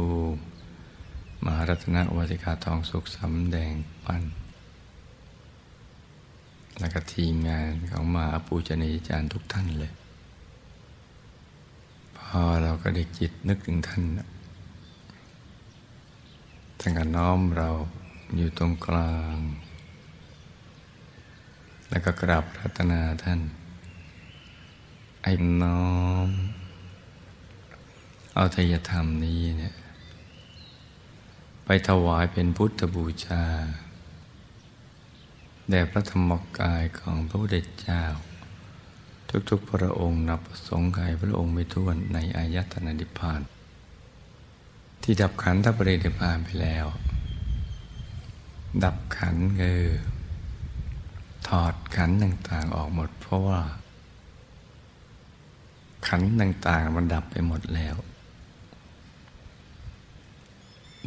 [1.47, 3.73] มารัตนวัติกาทองสุขสำแดง
[4.05, 4.25] ปั้น
[6.83, 9.93] แล้วก็ทีมงานของมาปูชนียาจารย์ทุกท่านเลย
[12.19, 14.03] พอเราก็ได้จิตนึกถึงท่าน
[16.79, 17.69] ท่านก็น้อมเรา
[18.37, 19.37] อยู่ตรงกลาง
[21.89, 23.41] แล้วก็กราบรัตนาท่าน
[25.23, 26.29] ไอ้น้อม
[28.35, 29.75] เอาทยธรรมนี้เนี่ย
[31.65, 33.45] ไปถวายเป็นพุทธบูชา
[35.75, 38.05] แด่พระธรรมกายของพระพุทธเจ้า
[39.51, 43.41] ทุกๆพระองค์นับสงไขพระองค์ไม่ท้วนในอายตนะนิพพาน
[45.03, 46.87] ที่ดับขันธปรินิพพานไปแล้ว
[48.85, 49.85] ดับขันเงือ
[51.49, 53.61] ถอดขันต่างๆออกหมด เพราะว่า
[56.07, 57.97] ขันต่างๆมันดับไปหมดแล้ว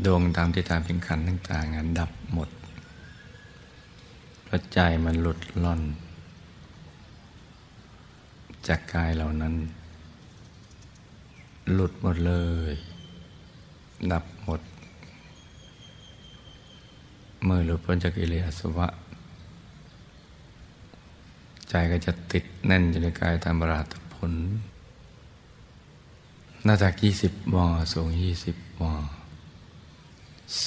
[0.05, 2.49] ดวงตามที่ตามเป็นขันต่างๆนั้นดับหมด
[4.47, 5.81] พระใจมันหลุดล่อน
[8.67, 9.53] จากกายเหล่านั้น
[11.73, 12.33] หลุดหมดเล
[12.71, 12.73] ย
[14.11, 14.61] ดับหมด
[17.43, 18.87] เมื่อหลุดพ้นจากกิเลสสวะ
[21.69, 24.33] ใจก็จะติดแน่นอยู่ในกายตามบราตผล
[26.63, 28.91] หน้าจากยี่สิบวอสูงยี่สิบวอ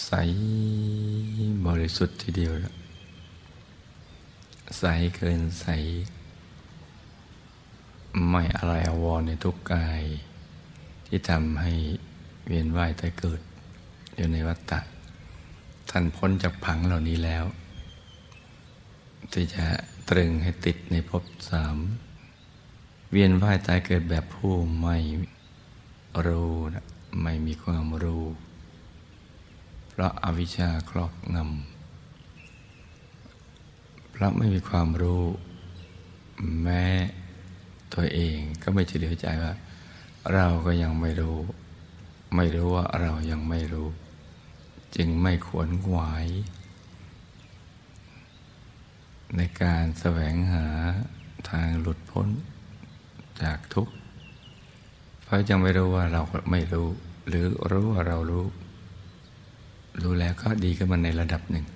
[0.04, 0.10] ใส
[1.66, 2.74] บริสุทธิ์ทีเดียวแล้ว
[4.76, 4.84] ใส
[5.16, 5.66] เกินใส
[8.28, 10.02] ไม่อะไรอววรในทุกกาย
[11.06, 11.72] ที่ทำให้
[12.46, 13.40] เวียนว่ายตายเกิด
[14.16, 14.80] อยู่ในวัฏฏะ
[15.90, 17.44] ท่านพ้นจากผังเหล่านี้แล้ว
[19.32, 19.64] ที่จะ
[20.08, 21.76] ตรึงให้ติดในภพสาม
[23.10, 24.96] เวียนว่ายตายเกิดแบบผู้ไม่
[26.26, 26.84] รู้นะ
[27.22, 28.24] ไม่มีความรู้
[29.88, 31.77] เพราะอาวิชชาครอบงำ
[34.20, 35.24] พราะไม่มีความรู้
[36.62, 36.84] แม้
[37.94, 39.52] ตัวเองก็ไม่เฉลียวใจว่า
[40.34, 41.38] เราก็ยังไม่รู้
[42.36, 43.88] ไม่รู้ว่าเรายังไม่รู้
[44.96, 46.26] จึงไม่ขวนขวาย
[49.36, 50.66] ในการแสวงหา
[51.48, 52.28] ทางหลุดพ้น
[53.42, 53.92] จากทุกข์
[55.24, 56.88] เพราะยังไม่รู้ว่าเราไม่รู้
[57.28, 58.46] หรือรู้ว่าเรารู้
[60.02, 61.66] รู้แล้วก็ดีขึ้นมาในระดับหนึ่ง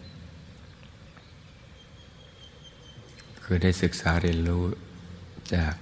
[3.55, 4.65] คือได้ศึกษาเรียนรู้
[5.55, 5.75] จาก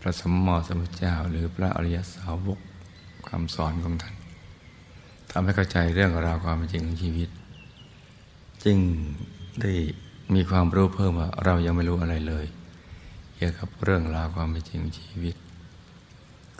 [0.00, 2.58] พระสมมอสมุทเจ้า หรือพระอริยสาวก
[3.28, 4.14] คำสอนของท่าน
[5.30, 7.28] ทำให้เข้าใจเรื่องราวความจริงของชีวิต
[8.64, 8.78] จึง
[9.62, 9.72] ได้
[10.34, 12.46] มีความรู้เพิ่มว่าเรายังไม่รู้อะไรเลย
[13.36, 15.36] เกี่ยวกับเรื่องราวความจริงของชีวิต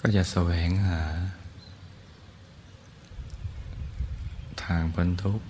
[0.01, 1.03] ก็จะแสวงหา
[4.63, 5.47] ทางพ้นทุกข์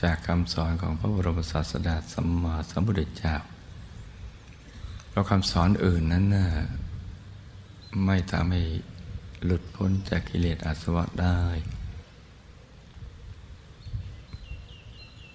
[0.00, 3.34] จากคำสอนของพระบรมศาสดาสัมมาสัมพุทธเจ้า
[5.08, 6.48] เพราะคำสอนอื่นนั้นน่ะ
[8.04, 8.62] ไม่ทำให้
[9.44, 11.40] หลุดพ้นจากกิเลสอาสวะได้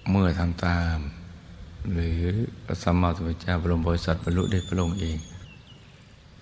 [0.10, 0.98] เมื่อทำตาม
[1.94, 2.22] หรือ
[2.84, 5.18] สัมมาสัมพุทธเจ้าบรมโพธิสัตว์บรรลุได้พระองค์เอง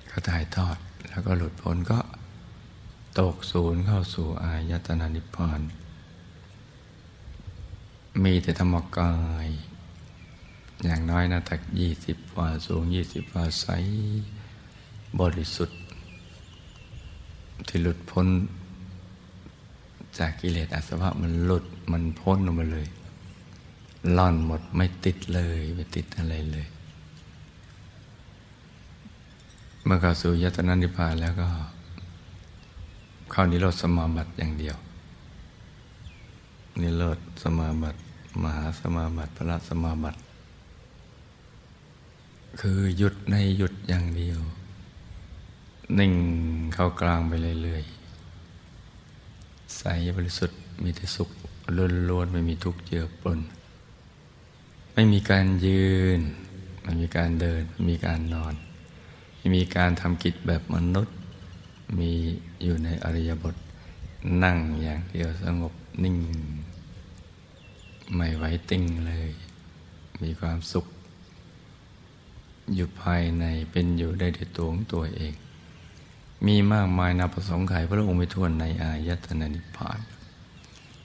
[0.09, 0.77] ก็ถ่ายทอด
[1.09, 1.99] แล้วก็หลุดพ้นก็
[3.19, 5.61] ตกศูนย์เข้าสู่อายตนะนิพพาน
[8.23, 9.13] มีแต่ธรรมกา
[9.45, 9.47] ย
[10.85, 13.67] อย่างน้อยนะตักยี่สิบว่าสูงยี่สิบว่าใส
[15.19, 15.79] บริสุทธิ์
[17.67, 18.27] ที่หลุดพ้น
[20.17, 22.87] จากกิเลสอาสวะมันหลุดมันพ้นออกมาเลย
[24.17, 26.67] ล่อนหมดไม่ติดเลยไม่ติดอะไรเลย
[29.83, 31.47] เมื่อเข้าสู่ยตนานิพพานแล้วก็
[33.31, 34.77] เข้านิโรธสมาบัติอย่างเดียว
[36.81, 37.99] นิโรธสมาบัติ
[38.43, 40.19] มหาสมาบัติพระสมาบัติ
[42.59, 44.39] คือหยุดในหยุดอย่างเดียว
[45.99, 46.13] นิ่ง
[46.73, 47.31] เข้ากลางไป
[47.63, 49.83] เรื่อยๆใส
[50.15, 51.29] บริสุทธิ์มีแต่สุข
[52.09, 53.39] ล้วนๆไม่มีทุกข์เจือปน
[54.93, 56.19] ไม่มีการยืน
[56.83, 58.53] ไม่มีการเดิน ไม่มีการนอน
[59.37, 61.15] ไม่มีการทำกิจแบบมนุษย์
[61.99, 62.11] มี
[62.63, 63.55] อยู่ในอริยบท
[64.43, 66.17] นั่งอย่างเดียวสงบนิ่ง
[68.13, 69.29] ไม่ไหวติ้งเลย
[70.23, 70.85] มีความสุข
[72.73, 75.33] อยู่ภายในเป็นอยู่ได้ด้วยตัวของตัวเอง
[76.45, 79.99] มีมากมายนับประสงค์ไขพระองค์ไม่ทวนในอายตนะนิพพาน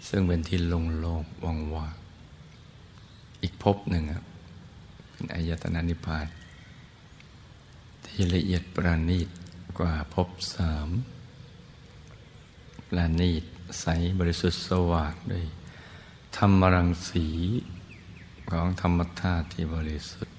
[0.09, 1.95] ซึ่งเป็นที่ลงโลกว่างว่าง
[3.43, 4.05] อีกภพหนึ่ง
[5.11, 6.27] เป็นอายตนะนิพพาน
[8.05, 9.29] ที่ละเอียดประณีต
[9.79, 10.89] กว่าภพสาม
[12.89, 13.45] ประณีต
[13.81, 13.87] ใส
[14.19, 15.45] บริสุทธิ์สว่างด้วย
[16.37, 17.27] ธรรมรังสี
[18.51, 20.37] ของธรรมธาตุที่บริสุทธิ์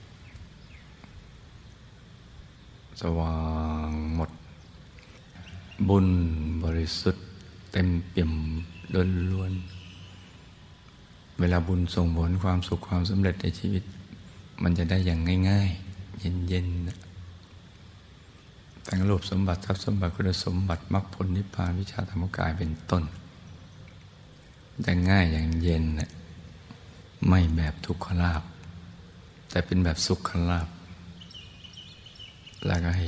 [3.01, 3.38] สว่า
[3.88, 4.32] งหมด
[5.89, 6.08] บุญ
[6.63, 7.25] บริสุทธิ์
[7.71, 8.32] เต็มเปี่ยม
[8.95, 9.54] ล้นล้วน
[11.39, 13.84] เวลาบุญส่งผลความสุขความสำเร็จในชีวิต
[14.63, 16.88] มันจะได้อย่างง่าย ๆ เย็นๆ
[18.88, 23.04] ทั้งรูปสมบัติทรัพย์สมบัติคุณสมบัติมรรคผลนิพพานวิชาธรรมกายเป็นต้น
[24.86, 25.84] จะง่ายอย่างเย็น
[27.27, 28.43] ไม่แบบทุกขลาบ
[29.49, 30.67] แต่เป็นแบบสุขลาบ
[32.67, 33.07] แล้วก็ให้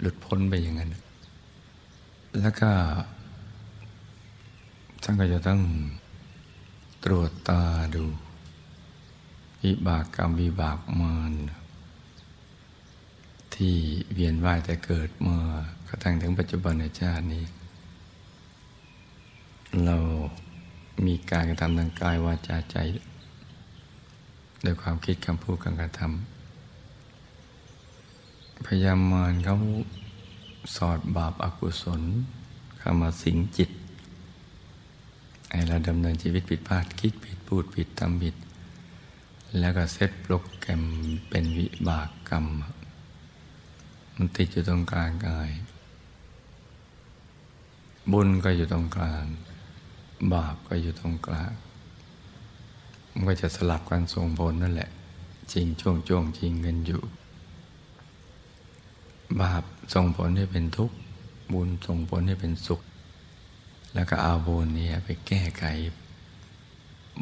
[0.00, 0.90] หลุดพ้นไปอย่างนั้น
[2.40, 2.70] แล้วก็
[5.02, 5.60] ท่านก็จะต้อง
[7.04, 7.62] ตรวจตา
[7.94, 8.04] ดู
[9.62, 11.32] วิบากกรรมวิบากมาร
[13.54, 13.74] ที่
[14.14, 15.40] เวียนว่ายแต่เกิดเมื่อ
[15.88, 17.44] กระทั่งถึงปัจจุบันในชาตินี้
[19.84, 19.96] เรา
[21.04, 22.76] มีการกระทำทางกายวาจาใจ
[24.62, 26.10] โดยความคิดคำพูดการกระทำ
[28.64, 29.56] พยายามมารเขา
[30.76, 32.02] สอดบาปอากุศล
[32.78, 33.70] เข้ามาสิงจิต
[35.50, 38.34] ไอเราดำเนินชีวิตผิดพลาดคิดผิดพูดผิดทำผิด
[39.58, 40.82] แล้วก็เซตโปรแกรม
[41.28, 42.46] เป็นวิบากกรรม
[44.16, 45.50] มันติดอยู่ตรงกลางกาย
[48.12, 49.24] บุญก็อยู่ตรงกลาง
[50.34, 51.52] บาปก็อยู่ตรงกลาง
[53.12, 54.90] มันก็จะสลับกันส่งผลนั่นแหละ
[55.52, 57.02] จริงช่วงช่วงจริงกันอยู่
[59.40, 59.62] บาป
[59.94, 60.96] ส่งผลให้เป็นทุกข์
[61.52, 62.80] บุญส่งผลให้เป็นสุข
[63.94, 65.64] แล้วก็เอาบุญนี้ไปแก้ไข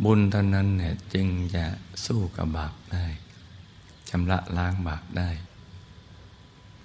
[0.04, 1.64] บุญเท่านั้นเนี่ยจึงจะ
[2.04, 3.06] สู้กับบาปได้
[4.08, 5.30] ชำระล้างบาปได้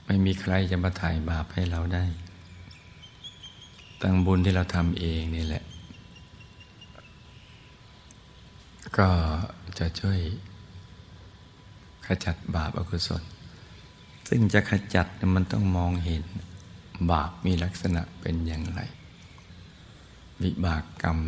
[0.05, 2.05] ไม่มีใครจะมาถ่ายบาปให้เราได้
[4.01, 5.63] ตั้งบุญที่เราทำเองนี่แหละ
[8.97, 9.09] ก็
[9.79, 10.19] จะช่วย
[12.05, 13.23] ขจัดบาปอกุศล
[14.29, 16.23] ซึ่งจะขจัดมันต้องมองเห็น
[17.11, 18.81] บาปมีลักษณะเป็นอย่างไร
[20.41, 21.19] วิบากกรรม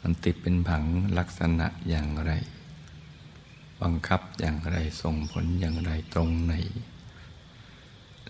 [0.00, 0.84] มันติดเป็นผัง
[1.18, 2.32] ลักษณะอย่างไร
[3.82, 6.54] บังคับอย่างไรส่งผลอย่างไรตรงไหน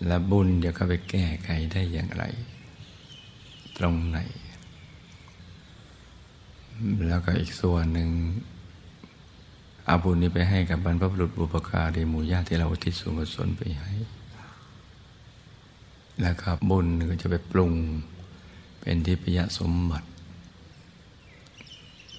[0.05, 2.23] และบุญจะเข้าไปแก้ไขได้อย่างไร
[3.77, 4.17] ตรงไหน
[7.07, 8.09] แล้วก็อีกส่วนหนึ่ง
[9.87, 13.91] อาบุญนี้ไปให้กับบรรพบุรุษบุปการีหมู่ญาติที่เราทิศส่วนกุศลไปให้
[16.21, 17.73] แล้วก็บุญก็จะไปปรุง
[18.79, 20.07] เป็นทิพยสมบัติ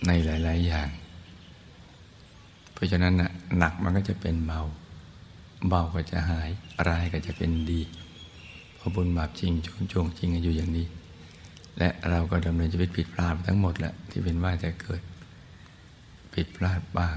[0.07, 0.89] ในหลาย ๆ อย่าง
[2.73, 4.61] เพราะฉะนั้นนะหนักมันก็จะเป็นเบา
[5.69, 6.51] เบาก็จะหาย
[6.89, 7.81] ร้ายก็จะเป็นดี
[8.77, 10.87] เพราะบุญบาปจริงชงช่วงจริงอยู่อย่างนี้
[11.79, 15.03] และเราก็ดำเนินชีวิตผิดพลาดทั้งหมดแหละที่เป็นว่าจะเกิด
[16.35, 17.16] ผิดพลาดบ้าง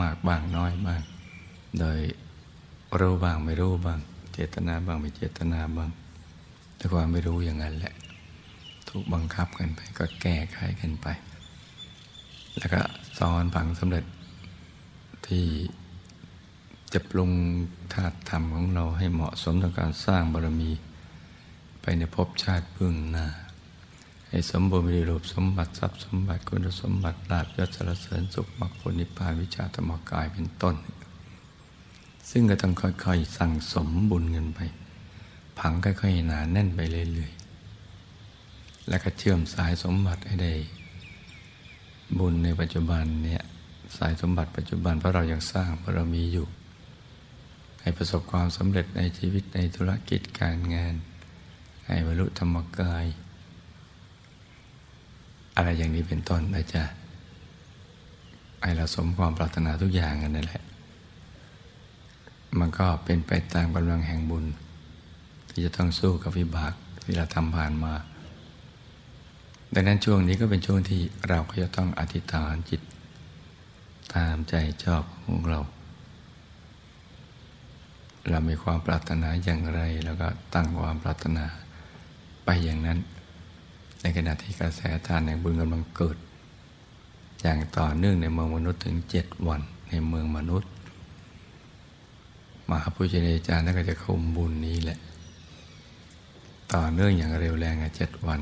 [0.00, 1.02] มากบ้างน้อยบ้าง
[1.78, 1.98] โดย
[3.00, 4.00] รู้บ้างไม่รู้บ้าง
[4.32, 5.90] เจตนาบ้างไม่เจตนาบ้าง
[6.76, 7.94] แต่ความไม่รู้อย่างนั้นแหละ
[8.88, 11.06] ถูกบังคับกันไปก็แก้ไขกันไป
[12.58, 12.80] แล้วก็
[13.18, 14.04] ซ้อนผังสำเร็จ
[15.26, 15.46] ที่
[16.92, 17.32] จะปรุง
[17.94, 20.70] ธาตุธรรมของเราให้เหมาะสมต่อการสร้างบารมี
[21.80, 23.26] ไปในภพชาติพึ่งหน้า
[24.28, 30.76] ให้สมบูรณ์มีรูปสมบัติทรัพย์สมบัติคุณสมบัติลาภยศสารเสริญสุขมรรคผลนิพพานวิชาธรรมกายเป็นต้น
[32.30, 34.60] ซึ่งก็ต้องค่อยๆ สั่งสมบุญเงินไป
[35.58, 36.80] ผังค่อยๆหนาแน่นไป
[37.12, 40.52] เรื่อยๆ แล้วก็เชื่อมสายสมบัติให้ได้
[42.18, 43.42] บุญในปัจจุบันเนี่ย
[43.96, 46.46] สายสมบัติปัจจุบันเพราะเรายังสร้างบารมีอยู่
[47.80, 50.94] ให้ประสบความสำเร็จในชีวิตในธุรกิจการงาน
[51.90, 53.04] ให้บรรลุธรรมกาย
[55.56, 56.84] อะไรอย่างนี้เป็นต้นนะจ๊ะ
[58.62, 60.62] ให้เราสมความปรารถนาทุกอย่างกันนั่นแหละ
[62.58, 64.44] มันก็เป็นไปตามกำลังแห่งบุญ
[65.48, 66.72] ที่จะต้องสู้กับวิบาก
[67.02, 67.94] ที่เราทำผ่านมา
[69.74, 72.80] ดังนั้นช่วงนี้ก็เป็นช่วงที่เราก็จะต้องอธิษฐานจิต
[74.14, 75.60] ตามใจชอบของเรา
[78.28, 81.46] เรามีความปรารถนาอย่างไร แล้วก็ตั้งความปรารถนา
[82.52, 82.98] ไปอย่างนั้น
[84.00, 86.16] ในขณะที่กระแสทานแห่งบุญกำลังเกิด
[87.40, 90.70] อย่างต่อเนื่องในเมืองมนุษย์ถึงเจ็ดวันในเมืองมนุษย์
[92.70, 94.98] มหาพุทธเนจารย์นั่นก็จะคุมบุญนี้แหละ
[96.72, 98.40] ต่อเนื่องอย่างเร็วแรงอะเจ็ดวัน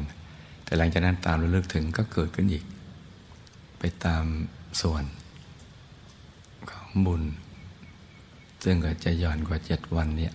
[0.64, 2.64] แต่หลังจากนั้นตามระลึกถึงก็เกิดขึ้นอีก
[3.78, 4.24] ไปตาม
[4.80, 5.04] ส่วน
[6.70, 7.22] ของบุญ
[8.64, 10.34] ซึ่งก็จะย่อนกว่าเจ็ดวันเนี่ย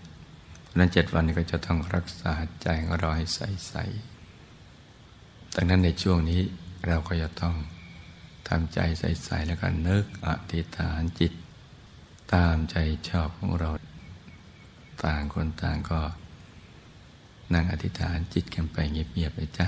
[0.77, 6.41] นั้นเจ็ดวันนี้ก็จะต้องรักษาใจของเราให้ใสๆดังนั้นในช่วงนี้
[6.87, 7.55] เราก็จะต้อง
[8.47, 11.33] ทำใจใสๆแล้วก็นึกอธิษฐานจิต
[12.33, 12.75] ตามใจ
[13.09, 13.69] ชอบของเรา
[15.05, 16.01] ต่างคนต่างก็
[17.53, 19.67] นั่งอธิษฐานจิตกันไปเงียบๆไปจ้ะ